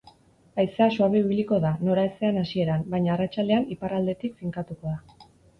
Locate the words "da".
1.67-1.73, 4.99-5.29